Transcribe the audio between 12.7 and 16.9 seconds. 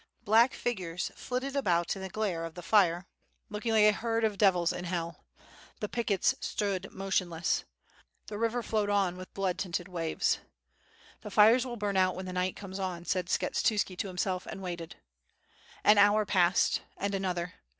on," said Skshetuski to himself, and waited. An hour passed,